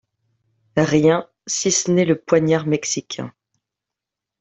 [0.77, 3.31] Rien, si ce n’est le poignard mexicain